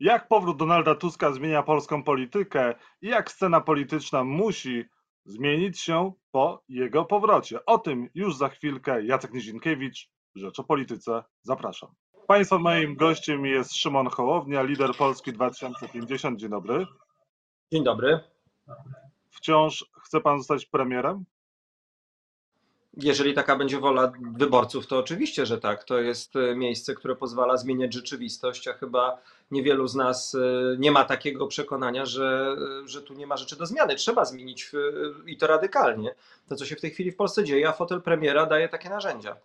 [0.00, 4.84] Jak powrót Donalda Tuska zmienia polską politykę i jak scena polityczna musi
[5.24, 7.64] zmienić się po jego powrocie?
[7.64, 9.04] O tym już za chwilkę.
[9.04, 11.24] Jacek Nizinkiewicz, Rzecz o Polityce.
[11.42, 11.90] Zapraszam.
[12.26, 16.38] Państwa moim gościem jest Szymon Hołownia, lider Polski 2050.
[16.40, 16.86] Dzień dobry.
[17.72, 18.20] Dzień dobry.
[19.30, 21.24] Wciąż chce pan zostać premierem?
[22.96, 25.84] Jeżeli taka będzie wola wyborców, to oczywiście, że tak.
[25.84, 29.18] To jest e, miejsce, które pozwala zmieniać rzeczywistość, a chyba
[29.50, 30.38] niewielu z nas e,
[30.78, 33.94] nie ma takiego przekonania, że, e, że tu nie ma rzeczy do zmiany.
[33.94, 34.70] Trzeba zmienić
[35.26, 36.14] i to radykalnie.
[36.48, 39.36] To, co się w tej chwili w Polsce dzieje, a fotel premiera daje takie narzędzia.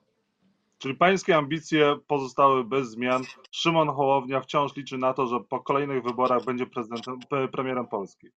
[0.77, 3.23] Czyli pańskie ambicje pozostały bez zmian.
[3.51, 7.19] Szymon Hołownia wciąż liczy na to, że po kolejnych wyborach będzie prezydentem,
[7.51, 8.29] premierem Polski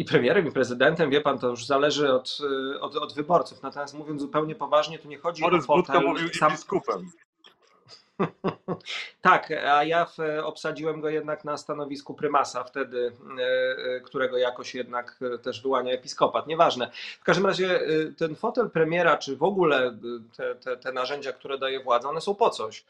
[0.00, 2.38] i premierem, i prezydentem, wie pan, to już zależy od,
[2.74, 3.62] y, od, od wyborców.
[3.62, 6.02] Natomiast mówiąc zupełnie poważnie, tu nie chodzi Borys o fotel...
[6.02, 6.52] Mówił sam...
[6.52, 7.10] biskupem.
[9.20, 14.74] tak, a ja w, obsadziłem go jednak na stanowisku prymasa wtedy, y, y, którego jakoś
[14.74, 16.46] jednak też wyłania episkopat.
[16.46, 16.90] Nieważne.
[17.20, 17.80] W każdym razie
[18.18, 19.98] ten fotel premiera, czy w ogóle
[20.36, 22.84] te, te, te narzędzia, które daje władza, one są po coś.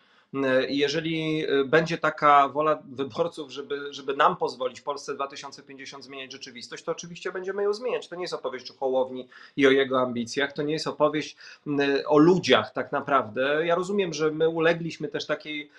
[0.69, 6.93] Jeżeli y, będzie taka wola wyborców, żeby, żeby nam pozwolić Polsce 2050 zmieniać rzeczywistość, to
[6.93, 8.09] oczywiście będziemy ją zmieniać.
[8.09, 11.37] To nie jest opowieść o Hołowni i o jego ambicjach, to nie jest opowieść
[12.07, 13.67] o ludziach tak naprawdę.
[13.67, 15.71] Ja rozumiem, że my ulegliśmy też takiej,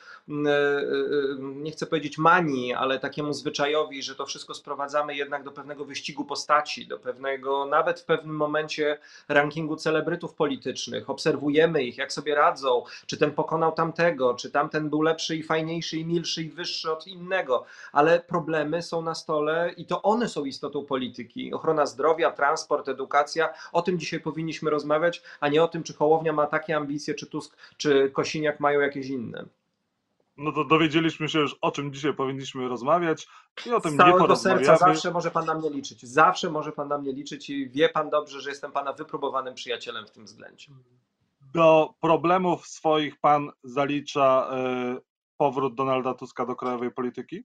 [1.37, 6.25] nie chcę powiedzieć manii, ale takiemu zwyczajowi, że to wszystko sprowadzamy jednak do pewnego wyścigu
[6.25, 8.97] postaci, do pewnego, nawet w pewnym momencie
[9.29, 11.09] rankingu celebrytów politycznych.
[11.09, 15.97] Obserwujemy ich, jak sobie radzą, czy ten pokonał tamtego, czy tamten był lepszy i fajniejszy
[15.97, 20.45] i milszy i wyższy od innego, ale problemy są na stole i to one są
[20.45, 21.53] istotą polityki.
[21.53, 26.33] Ochrona zdrowia, transport, edukacja, o tym dzisiaj powinniśmy rozmawiać, a nie o tym, czy Hołownia
[26.33, 29.45] ma takie ambicje, czy Tusk, czy Kosiniak mają jakieś inne.
[30.41, 33.27] No to dowiedzieliśmy się już, o czym dzisiaj powinniśmy rozmawiać
[33.65, 36.03] i o tym Z nie całego serca zawsze może Pan na mnie liczyć.
[36.03, 40.07] Zawsze może Pan na mnie liczyć i wie Pan dobrze, że jestem Pana wypróbowanym przyjacielem
[40.07, 40.71] w tym względzie
[41.53, 44.97] do problemów swoich pan zalicza e,
[45.37, 47.43] powrót Donalda Tuska do krajowej polityki?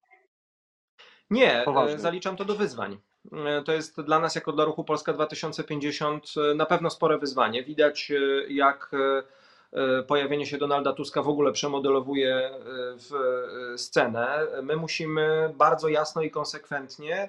[1.30, 1.98] Nie, e, Poważnie.
[1.98, 2.98] zaliczam to do wyzwań.
[3.32, 7.64] E, to jest dla nas, jako dla ruchu Polska 2050, na pewno spore wyzwanie.
[7.64, 8.12] Widać,
[8.48, 8.90] jak
[10.06, 12.50] pojawienie się Donalda Tuska w ogóle przemodelowuje
[12.96, 13.10] w
[13.76, 14.46] scenę.
[14.62, 17.28] My musimy bardzo jasno i konsekwentnie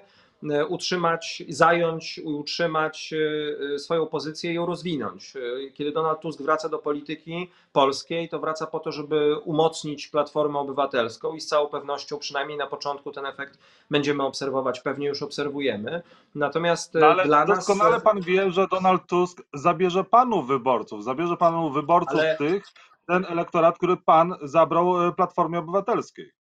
[0.68, 5.32] utrzymać, zająć, utrzymać e, e, swoją pozycję i ją rozwinąć.
[5.74, 11.34] Kiedy Donald Tusk wraca do polityki polskiej, to wraca po to, żeby umocnić Platformę Obywatelską
[11.34, 13.58] i z całą pewnością, przynajmniej na początku, ten efekt
[13.90, 16.02] będziemy obserwować, pewnie już obserwujemy.
[16.34, 18.02] Natomiast no, ale dla doskonale nas...
[18.02, 22.36] pan wie, że Donald Tusk zabierze panu wyborców, zabierze panu wyborców ale...
[22.36, 22.64] tych,
[23.06, 26.37] ten elektorat, który pan zabrał Platformie Obywatelskiej.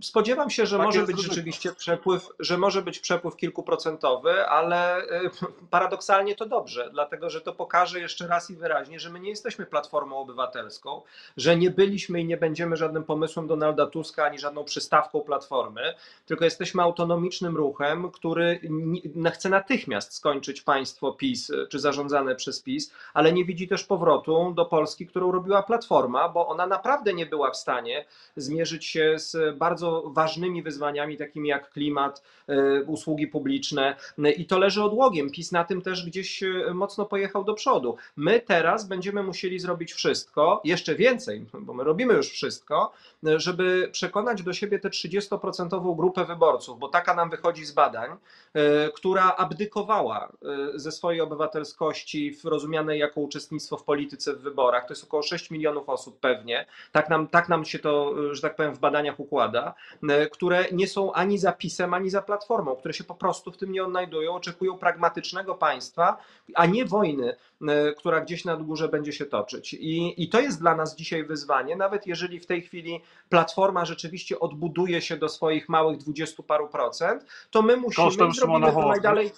[0.00, 5.30] Spodziewam się, że tak może być rzeczywiście przepływ, że może być przepływ kilkuprocentowy, ale y,
[5.70, 9.66] paradoksalnie to dobrze, dlatego że to pokaże jeszcze raz i wyraźnie, że my nie jesteśmy
[9.66, 11.02] platformą obywatelską,
[11.36, 15.94] że nie byliśmy i nie będziemy żadnym pomysłem Donalda Tuska ani żadną przystawką platformy,
[16.26, 18.60] tylko jesteśmy autonomicznym ruchem, który
[19.32, 24.64] chce natychmiast skończyć państwo PiS czy zarządzane przez PiS, ale nie widzi też powrotu do
[24.64, 28.04] Polski, którą robiła platforma, bo ona naprawdę nie była w stanie
[28.36, 33.96] zmierzyć się z bardzo ważnymi wyzwaniami, takimi jak klimat, e, usługi publiczne
[34.36, 35.30] i to leży odłogiem.
[35.30, 37.96] PiS na tym też gdzieś e, mocno pojechał do przodu.
[38.16, 44.42] My teraz będziemy musieli zrobić wszystko, jeszcze więcej, bo my robimy już wszystko, żeby przekonać
[44.42, 48.10] do siebie tę 30% grupę wyborców, bo taka nam wychodzi z badań,
[48.54, 50.32] e, która abdykowała
[50.74, 54.86] ze swojej obywatelskości w rozumianej jako uczestnictwo w polityce w wyborach.
[54.86, 56.66] To jest około 6 milionów osób pewnie.
[56.92, 59.74] Tak nam, tak nam się to, że tak powiem, w badaniach układa,
[60.08, 63.56] e, które nie są ani za PiSem, ani za Platformą, które się po prostu w
[63.56, 66.16] tym nie odnajdują, oczekują pragmatycznego państwa,
[66.54, 67.36] a nie wojny,
[67.68, 69.74] e, która gdzieś nad górze będzie się toczyć.
[69.74, 74.40] I, I to jest dla nas dzisiaj wyzwanie, nawet jeżeli w tej chwili Platforma rzeczywiście
[74.40, 78.58] odbuduje się do swoich małych dwudziestu paru procent, to my musimy zrobić to
[78.88, 79.30] najdalej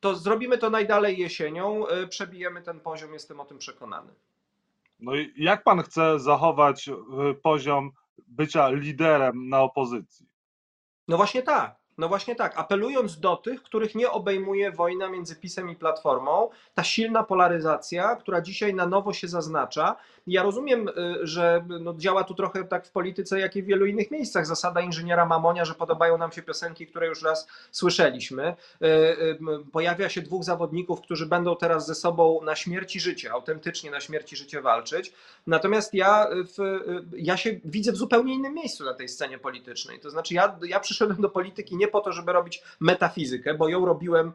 [0.00, 4.12] to zrobimy to najdalej jesienią, e, przebijemy ten poziom, jestem o tym przekonany.
[5.00, 6.90] No i jak pan chce zachować
[7.42, 7.92] poziom
[8.28, 10.26] bycia liderem na opozycji.
[11.08, 11.82] No właśnie tak.
[11.98, 16.84] No właśnie tak, apelując do tych, których nie obejmuje wojna między PiSem i Platformą, ta
[16.84, 19.96] silna polaryzacja, która dzisiaj na nowo się zaznacza.
[20.26, 20.92] Ja rozumiem, y,
[21.22, 24.46] że no działa tu trochę tak w polityce, jak i w wielu innych miejscach.
[24.46, 28.54] Zasada inżyniera Mamonia, że podobają nam się piosenki, które już raz słyszeliśmy.
[28.82, 29.38] Y, y,
[29.72, 34.00] pojawia się dwóch zawodników, którzy będą teraz ze sobą na śmierć i życie, autentycznie na
[34.00, 35.12] śmierć i życie walczyć.
[35.46, 36.80] Natomiast ja, w,
[37.16, 40.00] ja się widzę w zupełnie innym miejscu na tej scenie politycznej.
[40.00, 43.86] To znaczy, ja, ja przyszedłem do polityki nie po to, żeby robić metafizykę, bo ją
[43.86, 44.32] robiłem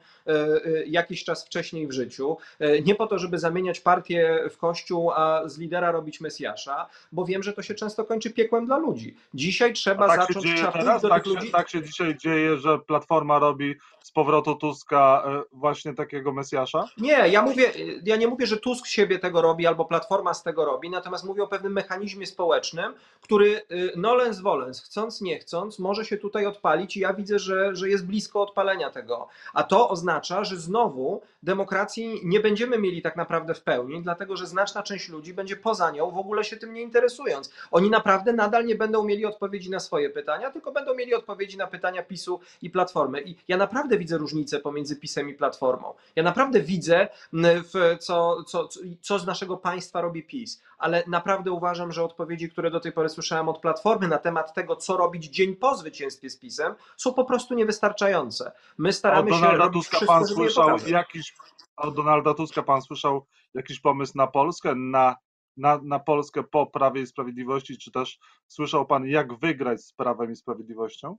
[0.86, 2.38] jakiś czas wcześniej w życiu.
[2.86, 7.44] Nie po to, żeby zamieniać partię w kościół, a z lidera robić Mesjasza, bo wiem,
[7.44, 9.16] że to się często kończy piekłem dla ludzi.
[9.34, 11.46] Dzisiaj trzeba tak zacząć się teraz, do tak tych ludzi.
[11.46, 13.76] Się, tak się dzisiaj dzieje, że Platforma robi
[14.18, 16.90] powrotu Tuska właśnie takiego Mesjasza?
[16.98, 17.72] Nie, ja mówię,
[18.06, 21.44] ja nie mówię, że Tusk siebie tego robi albo Platforma z tego robi, natomiast mówię
[21.44, 23.62] o pewnym mechanizmie społecznym, który
[23.96, 28.06] nolens volens, chcąc nie chcąc, może się tutaj odpalić i ja widzę, że, że jest
[28.06, 29.28] blisko odpalenia tego.
[29.54, 34.48] A to oznacza, że znowu demokracji nie będziemy mieli tak naprawdę w pełni, dlatego że
[34.48, 37.54] znaczna część ludzi będzie poza nią, w ogóle się tym nie interesując.
[37.72, 41.68] Oni naprawdę nadal nie będą mieli odpowiedzi na swoje pytania, tylko będą mieli odpowiedzi na
[41.68, 43.22] pytania PiSu i Platformy.
[43.22, 45.94] I ja naprawdę widzę różnicę pomiędzy PiSem i Platformą.
[46.16, 48.70] Ja naprawdę widzę, w co, co,
[49.02, 53.10] co z naszego państwa robi PiS, ale naprawdę uważam, że odpowiedzi, które do tej pory
[53.10, 57.26] słyszałem od Platformy na temat tego, co robić dzień po zwycięstwie z PiSem, są po
[57.26, 58.52] prostu niewystarczające.
[58.78, 61.36] My staramy się robić Tuska wszystko, pan słyszał jakiś,
[61.78, 65.16] Od Donalda Tuska pan słyszał jakiś pomysł na Polskę, na,
[65.58, 70.32] na, na Polskę po Prawie i Sprawiedliwości, czy też słyszał pan, jak wygrać z Prawem
[70.32, 71.18] i Sprawiedliwością?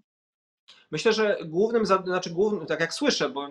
[0.91, 3.49] Myślę, że głównym, znaczy głównym, tak jak słyszę, bo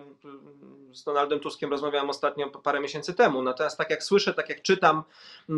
[0.92, 5.02] z Donaldem Tuskiem rozmawiałem ostatnio parę miesięcy temu, natomiast tak jak słyszę, tak jak czytam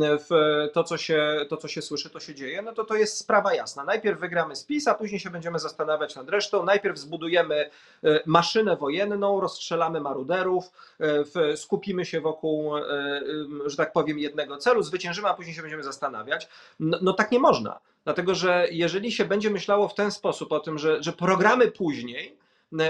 [0.00, 0.28] w
[0.72, 3.54] to, co się, to, co się słyszy, to się dzieje, no to to jest sprawa
[3.54, 3.84] jasna.
[3.84, 6.64] Najpierw wygramy spis, a później się będziemy zastanawiać nad resztą.
[6.64, 7.70] Najpierw zbudujemy
[8.04, 10.64] e, maszynę wojenną, rozstrzelamy maruderów,
[11.36, 12.82] e, skupimy się wokół, e,
[13.66, 16.48] że tak powiem, jednego celu, zwyciężymy, a później się będziemy zastanawiać.
[16.80, 17.80] No, no tak nie można.
[18.04, 22.40] Dlatego, że jeżeli się będzie myślało w ten sposób o tym, że, że programy później,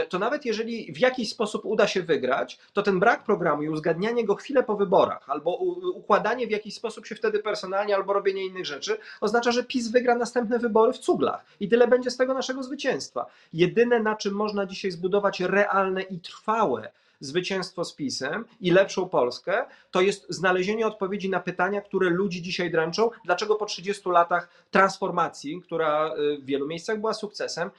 [0.09, 4.25] to nawet jeżeli w jakiś sposób uda się wygrać, to ten brak programu i uzgadnianie
[4.25, 5.56] go chwilę po wyborach, albo
[5.94, 10.15] układanie w jakiś sposób się wtedy personalnie, albo robienie innych rzeczy, oznacza, że PiS wygra
[10.15, 11.44] następne wybory w cuglach.
[11.61, 13.27] I tyle będzie z tego naszego zwycięstwa.
[13.53, 19.64] Jedyne, na czym można dzisiaj zbudować realne i trwałe zwycięstwo z PiSem i lepszą Polskę,
[19.90, 23.11] to jest znalezienie odpowiedzi na pytania, które ludzi dzisiaj dręczą.
[23.25, 27.70] Dlaczego po 30 latach transformacji, która y, w wielu miejscach była sukcesem,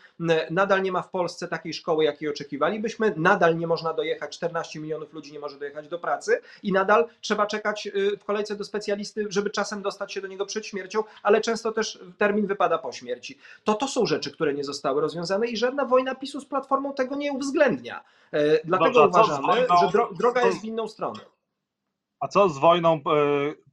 [0.49, 5.13] nadal nie ma w Polsce takiej szkoły, jakiej oczekiwalibyśmy, nadal nie można dojechać, 14 milionów
[5.13, 9.25] ludzi nie może dojechać do pracy i nadal trzeba czekać y, w kolejce do specjalisty,
[9.29, 13.37] żeby czasem dostać się do niego przed śmiercią, ale często też termin wypada po śmierci.
[13.63, 17.15] To to są rzeczy, które nie zostały rozwiązane i żadna wojna PiSu z Platformą tego
[17.15, 18.03] nie uwzględnia.
[18.31, 21.19] E, dlatego Dobrze, uważamy, wojną, że dro droga jest w inną stronę.
[22.19, 22.99] A co z wojną e,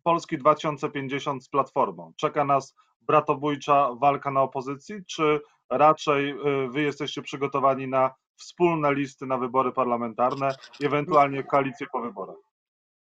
[0.03, 2.13] Polski 2050 z Platformą?
[2.17, 5.41] Czeka nas bratobójcza walka na opozycji, czy
[5.71, 6.37] raczej e,
[6.69, 12.48] wy jesteście przygotowani na wspólne listy na wybory parlamentarne, ewentualnie koalicję po wyborach?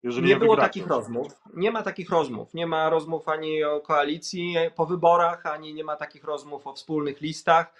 [0.02, 1.32] Jeżeli nie było takich rozmów.
[1.54, 2.54] Nie ma takich rozmów.
[2.54, 7.20] Nie ma rozmów ani o koalicji po wyborach, ani nie ma takich rozmów o wspólnych
[7.20, 7.72] listach.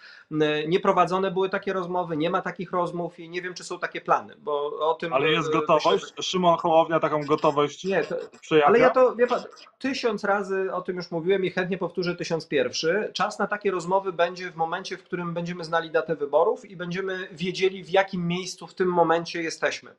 [0.69, 4.01] Nie prowadzone były takie rozmowy, nie ma takich rozmów i nie wiem, czy są takie
[4.01, 5.13] plany, bo o tym.
[5.13, 6.05] Ale jest e, gotowość?
[6.05, 8.67] Myślę, Szymon Hołownia taką gotowość nie, to, przejawia?
[8.67, 9.43] Ale ja to, wie pan,
[9.79, 13.11] tysiąc razy o tym już mówiłem i chętnie powtórzę tysiąc pierwszy.
[13.12, 17.29] Czas na takie rozmowy będzie w momencie, w którym będziemy znali datę wyborów i będziemy
[17.33, 19.95] wiedzieli, w jakim miejscu w tym momencie jesteśmy.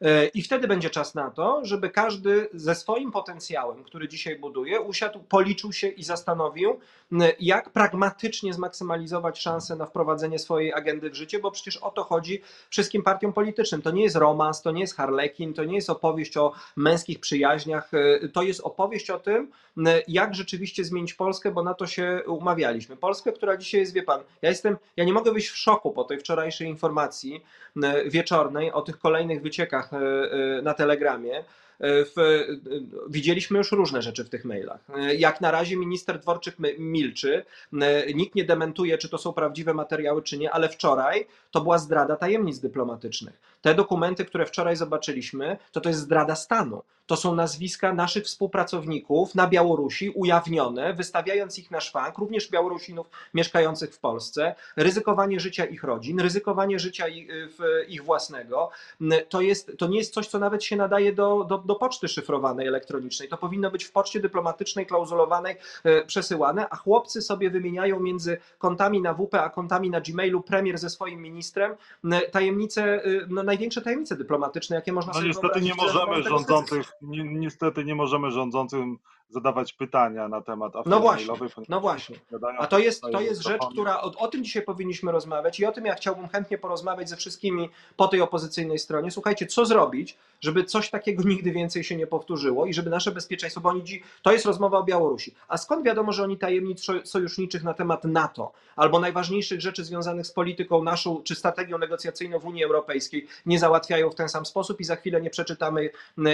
[0.00, 4.80] E, I wtedy będzie czas na to, żeby każdy ze swoim potencjałem, który dzisiaj buduje,
[4.80, 6.80] usiadł, policzył się i zastanowił,
[7.40, 12.42] jak pragmatycznie zmaksymalizować szanse na wprowadzenie swojej agendy w życie, bo przecież o to chodzi
[12.70, 13.82] wszystkim partiom politycznym.
[13.82, 17.94] To nie jest romans, to nie jest harlekin, to nie jest opowieść o męskich przyjaźniach,
[17.94, 19.50] e, to jest opowieść o tym,
[20.08, 22.96] jak rzeczywiście zmienić Polskę, bo na to się umawialiśmy.
[22.96, 26.04] Polskę, która dzisiaj jest, wie pan, ja jestem, ja nie mogę wyjść w szoku po
[26.04, 27.44] tej wczorajszej informacji
[28.06, 31.44] wieczornej o tych kolejnych wyciekach E, e, na Telegramie, e,
[31.80, 32.44] w,
[33.08, 34.80] widzieliśmy już różne rzeczy w tych mailach.
[35.16, 37.44] Jak na razie minister Dworczyk milczy,
[38.14, 42.16] nikt nie dementuje, czy to są prawdziwe materiały, czy nie, ale wczoraj to była zdrada
[42.16, 43.40] tajemnic dyplomatycznych.
[43.62, 46.82] Te dokumenty, które wczoraj zobaczyliśmy, to to jest zdrada stanu.
[47.06, 53.94] To są nazwiska naszych współpracowników na Białorusi ujawnione, wystawiając ich na szwank, również Białorusinów mieszkających
[53.94, 57.28] w Polsce, ryzykowanie życia ich rodzin, ryzykowanie życia ich,
[57.88, 58.70] ich własnego.
[59.28, 62.66] To, jest, to nie jest coś, co nawet się nadaje do, do, do poczty szyfrowanej
[62.66, 63.28] elektronicznej.
[63.28, 69.02] To powinno być w poczcie dyplomatycznej, klauzulowanej e, przesyłane, a chłopcy sobie wymieniają między kontami
[69.02, 71.74] na WP a kontami na Gmailu premier ze swoim ministrem
[72.32, 77.84] tajemnice, no największe tajemnice dyplomatyczne, jakie można no sobie niestety nie możemy rządzących, ni, niestety
[77.84, 78.98] nie możemy rządzącym
[79.30, 81.48] zadawać pytania na temat afery no właśnie, mailowej.
[81.68, 82.16] No właśnie.
[82.58, 85.72] A to jest, to jest rzecz, która o, o, tym dzisiaj powinniśmy rozmawiać i o
[85.72, 89.10] tym ja chciałbym chętnie porozmawiać ze wszystkimi po tej opozycyjnej stronie.
[89.10, 93.60] Słuchajcie, co zrobić, żeby coś takiego nigdy więcej się nie powtórzyło i żeby nasze bezpieczeństwo,
[93.60, 93.82] bo oni
[94.22, 95.34] to jest rozmowa o Białorusi.
[95.48, 100.32] A skąd wiadomo, że oni tajemnic sojuszniczych na temat NATO albo najważniejszych rzeczy związanych z
[100.32, 104.84] polityką naszą czy strategią negocjacyjną w Unii Europejskiej nie załatwiają w ten sam sposób i
[104.84, 105.90] za chwilę nie przeczytamy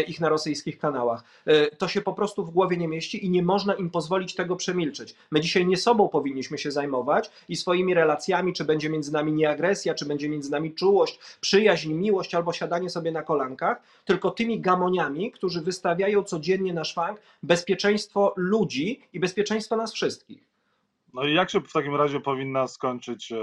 [0.06, 1.24] ich na rosyjskich kanałach.
[1.46, 4.56] E, to się po prostu w głowie nie mieści i nie można im pozwolić tego
[4.56, 5.14] przemilczeć.
[5.30, 9.94] My dzisiaj nie sobą powinniśmy się zajmować i swoimi relacjami, czy będzie między nami nieagresja,
[9.94, 15.32] czy będzie między nami czułość, przyjaźń, miłość albo siadanie sobie na kolankach, tylko tymi gamoniami,
[15.32, 20.54] którzy wystawiają codziennie na szwank bezpieczeństwo ludzi i bezpieczeństwo nas wszystkich.
[21.14, 23.36] No i jak się w takim razie powinna skończyć e,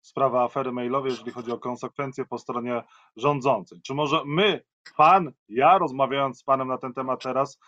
[0.00, 2.82] sprawa afery mailowej, jeżeli chodzi o konsekwencje po stronie
[3.16, 3.80] rządzącej?
[3.82, 4.62] Czy może my,
[4.96, 7.58] pan, ja rozmawiając z panem na ten temat teraz,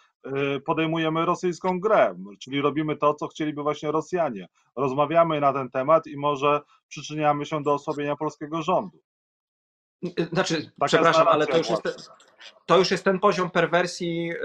[0.67, 4.49] podejmujemy rosyjską grę, czyli robimy to, co chcieliby właśnie Rosjanie.
[4.77, 8.99] Rozmawiamy na ten temat i może przyczyniamy się do osłabienia polskiego rządu.
[10.33, 12.11] Znaczy, Taka przepraszam, ale to już jest
[12.67, 14.37] to już jest ten poziom perwersji y,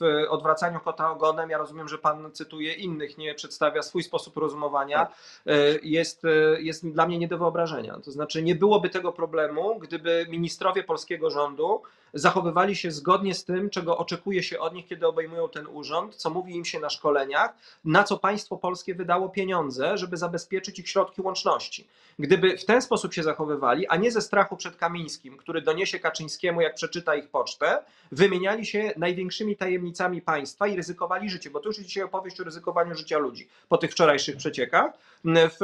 [0.00, 1.50] w odwracaniu kota ogonem.
[1.50, 5.06] Ja rozumiem, że pan cytuje innych, nie przedstawia swój sposób rozumowania.
[5.46, 7.98] Y, jest, y, jest dla mnie nie do wyobrażenia.
[8.04, 11.82] To znaczy, nie byłoby tego problemu, gdyby ministrowie polskiego rządu
[12.14, 16.30] zachowywali się zgodnie z tym, czego oczekuje się od nich, kiedy obejmują ten urząd, co
[16.30, 21.22] mówi im się na szkoleniach, na co państwo polskie wydało pieniądze, żeby zabezpieczyć ich środki
[21.22, 21.86] łączności.
[22.18, 26.60] Gdyby w ten sposób się zachowywali, a nie ze strachu przed Kamińskim, który doniesie Kaczyńskiemu,
[26.60, 27.78] jak przeczyta ich pocztę,
[28.12, 32.94] wymieniali się największymi tajemnicami państwa i ryzykowali życie, bo to już dzisiaj opowieść o ryzykowaniu
[32.94, 34.92] życia ludzi po tych wczorajszych przeciekach,
[35.26, 35.58] w,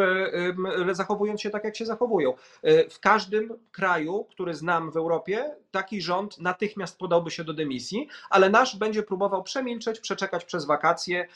[0.92, 2.34] zachowując się tak, jak się zachowują.
[2.90, 8.50] W każdym kraju, który znam w Europie, taki rząd natychmiast podałby się do dymisji, ale
[8.50, 11.28] nasz będzie próbował przemilczeć, przeczekać przez wakacje.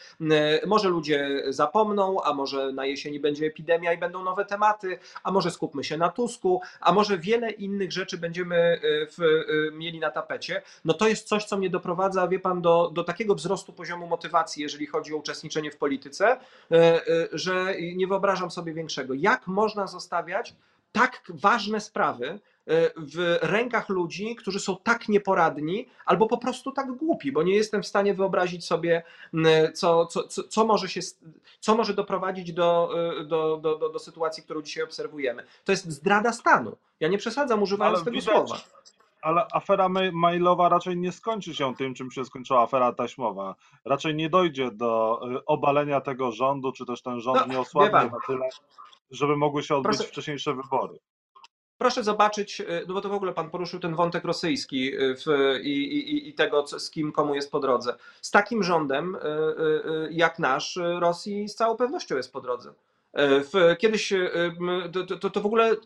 [0.67, 5.51] Może ludzie zapomną, a może na jesieni będzie epidemia i będą nowe tematy, a może
[5.51, 10.11] skupmy się na Tusku, a może wiele innych rzeczy będziemy e, w, e, mieli na
[10.11, 10.63] tapecie.
[10.85, 14.63] No to jest coś, co mnie doprowadza, wie pan, do, do takiego wzrostu poziomu motywacji,
[14.63, 16.39] jeżeli chodzi o uczestniczenie w polityce,
[16.73, 17.01] e,
[17.33, 18.07] że nie
[18.51, 19.15] sobie większego.
[19.15, 20.55] Jak można zostawiać
[20.93, 22.41] tak ważne sprawy
[22.97, 27.83] w rękach ludzi, którzy są tak nieporadni albo po prostu tak głupi, bo nie jestem
[27.83, 29.03] w stanie wyobrazić sobie,
[29.75, 31.01] co, co, co, co może, się,
[31.61, 32.91] co może doprowadzić do,
[33.27, 35.45] do, do, do, do sytuacji, którą dzisiaj obserwujemy.
[35.65, 36.77] To jest zdrada stanu.
[37.01, 38.61] Ja nie przesadzam używając Ale tego widać, słowa
[39.27, 43.55] ale afera mailowa raczej nie skończy się tym, czym się skończyła afera taśmowa.
[43.85, 48.11] Raczej nie dojdzie do y, obalenia tego rządu, czy też ten rząd no, nie osłabnie
[48.11, 48.49] na tyle,
[49.11, 50.11] żeby mogły się odbyć Proszę.
[50.11, 50.99] wcześniejsze wybory.
[51.79, 55.27] Proszę zobaczyć, y, no bo to w ogóle pan poruszył ten wątek rosyjski y, w,
[55.63, 57.97] i, i, i, tego, z kim komu jest po drodze.
[58.23, 59.17] Z takim rządem
[60.11, 62.73] jak nasz, Rosji z całą pewnością jest po drodze.
[63.19, 64.13] W, kiedyś
[64.93, 65.77] to, to, to w ogóle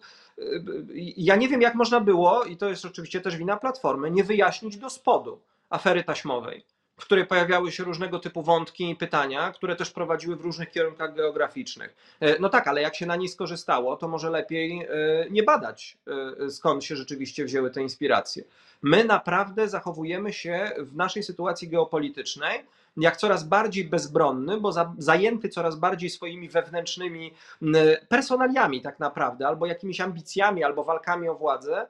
[1.16, 4.76] ja nie wiem, jak można było, i to jest oczywiście też wina Platformy, nie wyjaśnić
[4.76, 6.64] do spodu afery taśmowej,
[6.97, 11.14] w której pojawiały się różnego typu wątki i pytania, które też prowadziły w różnych kierunkach
[11.14, 11.97] geograficznych.
[12.20, 14.87] E, no tak, ale jak się na niej skorzystało, to może lepiej e,
[15.30, 15.99] nie badać,
[16.47, 18.44] e, skąd się rzeczywiście wzięły te inspiracje.
[18.82, 22.64] My naprawdę zachowujemy się w naszej sytuacji geopolitycznej
[22.97, 27.35] jak coraz bardziej bezbronny, bo za, zajęty coraz bardziej swoimi wewnętrznymi
[28.09, 31.87] personaliami tak naprawdę, albo jakimiś ambicjami, albo walkami o władzę,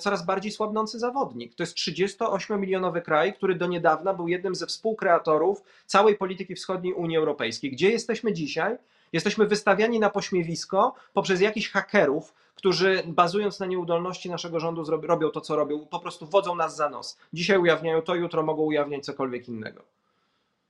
[0.00, 1.54] coraz bardziej słabnący zawodnik.
[1.54, 7.16] To jest 38-milionowy kraj, który do niedawna był jednym ze współkreatorów całej polityki wschodniej Unii
[7.16, 7.70] Europejskiej.
[7.70, 8.76] Gdzie jesteśmy dzisiaj?
[9.12, 15.40] Jesteśmy wystawiani na pośmiewisko poprzez jakichś hakerów, którzy bazując na nieudolności naszego rządu robią to,
[15.40, 17.18] co robią, po prostu wodzą nas za nos.
[17.32, 19.82] Dzisiaj ujawniają to, jutro mogą ujawniać cokolwiek innego.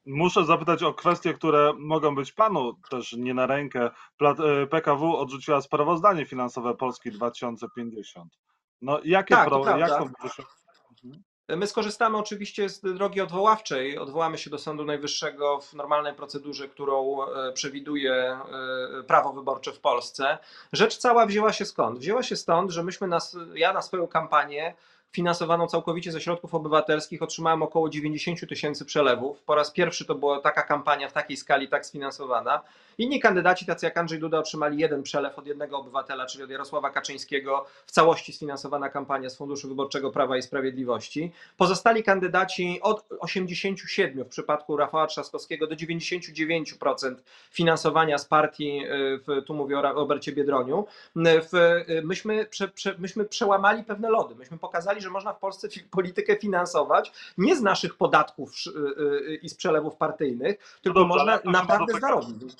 [0.07, 3.91] Muszę zapytać o kwestie, które mogą być panu też nie na rękę.
[4.21, 8.39] E, PKW odrzuciła sprawozdanie finansowe Polski 2050.
[8.83, 10.09] No jakie tak, pro, jak to
[11.05, 11.23] mhm.
[11.49, 13.99] My skorzystamy oczywiście z drogi odwoławczej.
[13.99, 19.81] Odwołamy się do Sądu Najwyższego w normalnej procedurze, którą e, przewiduje e, prawo wyborcze w
[19.81, 20.39] Polsce.
[20.73, 21.99] Rzecz cała wzięła się skąd?
[21.99, 24.75] Wzięła się stąd, że myśmy, nas, ja na swoją kampanię
[25.13, 29.43] finansowaną całkowicie ze środków obywatelskich otrzymałem około 90 tysięcy przelewów.
[29.43, 32.63] Po raz pierwszy to była taka kampania w takiej skali tak sfinansowana.
[32.99, 36.91] Inni kandydaci, tacy jak Andrzej Duda, otrzymali jeden przelew od jednego obywatela, czyli od Jarosława
[36.91, 41.33] Kaczyńskiego, w całości sfinansowana kampania z Funduszu Wyborczego Prawa i Sprawiedliwości.
[41.57, 47.15] Pozostali kandydaci od 87 w przypadku Rafała Trzaskowskiego do 99%
[47.51, 50.87] finansowania z partii, w, tu mówię o Robercie Biedroniu.
[51.17, 54.35] W, myśmy, prze, prze, myśmy przełamali pewne lody.
[54.35, 58.53] Myśmy pokazali, że można w Polsce politykę finansować nie z naszych podatków
[59.43, 62.55] i z przelewów partyjnych, tylko no można naprawdę zarobić.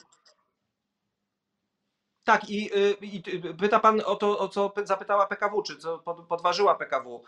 [2.25, 3.23] Tak, i, y, i,
[3.59, 5.99] pyta pan o to, o co zapytała PKW, czy co
[6.29, 7.23] podważyła PKW,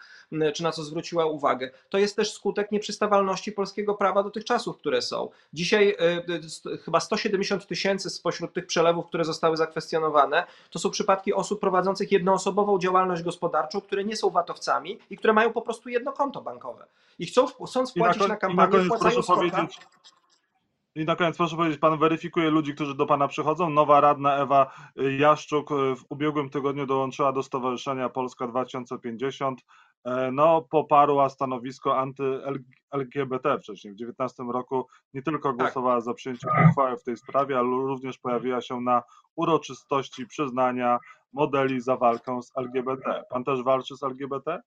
[0.55, 1.71] czy na co zwróciła uwagę.
[1.89, 5.29] To jest też skutek nieprzystawalności polskiego prawa do tych czasów, które są.
[5.53, 11.35] Dzisiaj y, y, chyba 170 tysięcy spośród tych przelewów, które zostały zakwestionowane, to są przypadki
[11.35, 16.13] osób prowadzących jednoosobową działalność gospodarczą, które nie są watowcami i które mają po prostu jedno
[16.13, 16.87] konto bankowe.
[17.19, 19.79] I chcą, chcąc wpłacić na, na kampanię, na proszę powiedzieć,
[20.95, 23.71] i na koniec proszę powiedzieć, pan weryfikuje ludzi, którzy do pana przychodzą.
[23.71, 24.75] Nowa radna Ewa
[25.19, 29.61] Jaszczuk w ubiegłym tygodniu dołączyła do Stowarzyszenia Polska 2050.
[30.05, 33.93] E, no, poparła stanowisko anty-LGBT wcześniej.
[33.93, 35.59] W 2019 roku nie tylko tak.
[35.59, 39.03] głosowała za przyjęciem uchwały w tej sprawie, ale również pojawiła się na
[39.37, 40.99] uroczystości przyznania
[41.33, 43.25] modeli za walkę z LGBT.
[43.31, 44.61] Pan też walczy z LGBT?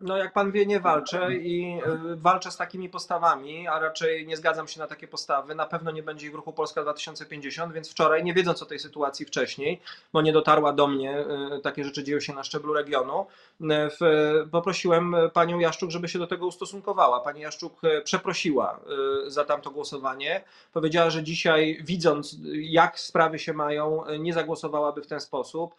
[0.00, 1.78] No, jak pan wie, nie walczę i
[2.12, 5.54] y, walczę z takimi postawami, a raczej nie zgadzam się na takie postawy.
[5.54, 8.78] Na pewno nie będzie ich w ruchu Polska 2050, więc wczoraj, nie wiedząc o tej
[8.78, 9.80] sytuacji wcześniej,
[10.12, 11.24] bo nie dotarła do mnie,
[11.56, 13.26] y, takie rzeczy dzieją się na szczeblu regionu,
[13.60, 13.66] y,
[14.50, 17.20] poprosiłem panią Jaszczuk, żeby się do tego ustosunkowała.
[17.20, 18.80] Pani Jaszczuk przeprosiła
[19.26, 20.44] za tamto głosowanie.
[20.72, 25.74] Powiedziała, że dzisiaj, widząc jak sprawy się mają, nie zagłosowałaby w ten sposób.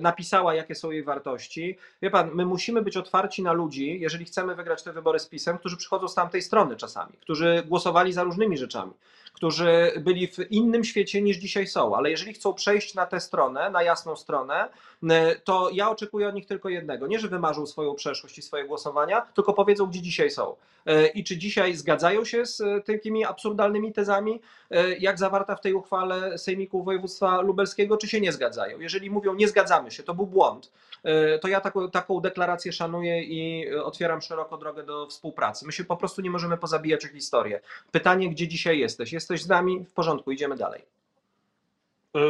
[0.00, 1.78] Napisała, jakie są jej wartości.
[2.02, 5.58] Wie pan, my musimy być otwarci na ludzi, jeżeli chcemy wygrać te wybory z PiSem,
[5.58, 8.92] którzy przychodzą z tamtej strony czasami, którzy głosowali za różnymi rzeczami,
[9.32, 13.70] którzy byli w innym świecie niż dzisiaj są, ale jeżeli chcą przejść na tę stronę,
[13.70, 14.68] na jasną stronę,
[15.44, 17.06] to ja oczekuję od nich tylko jednego.
[17.06, 20.56] Nie, że wymarzą swoją przeszłość i swoje głosowania, tylko powiedzą, gdzie dzisiaj są.
[20.86, 25.60] E, I czy dzisiaj zgadzają się z e, takimi absurdalnymi tezami, e, jak zawarta w
[25.60, 28.80] tej uchwale Sejmiku Województwa Lubelskiego, czy się nie zgadzają?
[28.80, 30.72] Jeżeli mówią, nie zgadzamy się, to był błąd,
[31.40, 35.66] to ja taką, taką deklarację szanuję i otwieram szeroko drogę do współpracy.
[35.66, 37.60] My się po prostu nie możemy pozabijać o historię.
[37.92, 39.12] Pytanie, gdzie dzisiaj jesteś?
[39.12, 39.84] Jesteś z nami?
[39.84, 40.95] W porządku, idziemy dalej.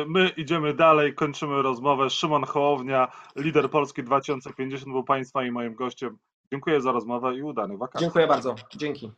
[0.07, 2.11] My idziemy dalej, kończymy rozmowę.
[2.11, 6.19] Szymon Hołownia, lider Polski 2050, był Państwa i moim gościem.
[6.53, 8.05] Dziękuję za rozmowę i udanych wakacji.
[8.05, 8.55] Dziękuję bardzo.
[8.77, 9.11] Dzięki.